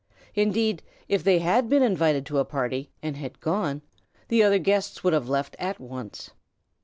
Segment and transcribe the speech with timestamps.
[0.33, 3.83] Indeed, if they had been invited to a party and had gone,
[4.29, 6.31] the other guests would have left at once.